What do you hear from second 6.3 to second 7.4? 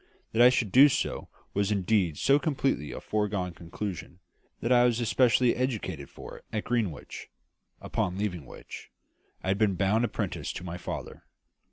it at Greenwich;